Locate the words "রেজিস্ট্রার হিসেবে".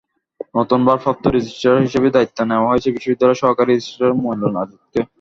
1.27-2.07